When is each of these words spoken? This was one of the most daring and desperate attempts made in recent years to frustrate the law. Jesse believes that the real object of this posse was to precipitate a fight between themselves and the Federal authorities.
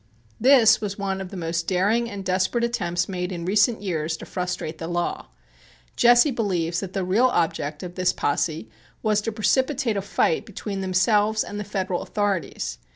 This 0.39 0.81
was 0.81 0.97
one 0.97 1.21
of 1.21 1.29
the 1.29 1.37
most 1.37 1.67
daring 1.67 2.09
and 2.09 2.25
desperate 2.25 2.63
attempts 2.63 3.07
made 3.07 3.31
in 3.31 3.45
recent 3.45 3.83
years 3.83 4.17
to 4.17 4.25
frustrate 4.25 4.79
the 4.79 4.87
law. 4.87 5.27
Jesse 5.95 6.31
believes 6.31 6.79
that 6.79 6.93
the 6.93 7.03
real 7.05 7.27
object 7.27 7.83
of 7.83 7.93
this 7.93 8.11
posse 8.11 8.67
was 9.03 9.21
to 9.21 9.31
precipitate 9.31 9.97
a 9.97 10.01
fight 10.01 10.43
between 10.43 10.81
themselves 10.81 11.43
and 11.43 11.59
the 11.59 11.63
Federal 11.63 12.01
authorities. 12.01 12.79